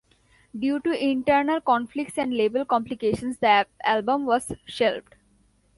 Due 0.57 0.79
to 0.79 0.89
internal 0.99 1.61
conflicts 1.61 2.17
and 2.17 2.33
label 2.35 2.65
complications, 2.65 3.37
the 3.37 3.67
album 3.83 4.25
was 4.25 4.51
shelved. 4.65 5.13